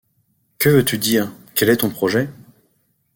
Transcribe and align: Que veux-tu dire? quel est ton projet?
Que 0.57 0.67
veux-tu 0.69 0.97
dire? 0.97 1.31
quel 1.53 1.69
est 1.69 1.77
ton 1.77 1.91
projet? 1.91 2.27